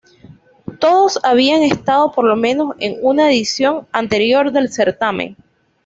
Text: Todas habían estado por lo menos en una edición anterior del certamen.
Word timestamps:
Todas 0.79 1.19
habían 1.23 1.61
estado 1.61 2.11
por 2.11 2.25
lo 2.25 2.35
menos 2.35 2.71
en 2.79 2.97
una 3.03 3.29
edición 3.29 3.87
anterior 3.91 4.51
del 4.51 4.73
certamen. 4.73 5.37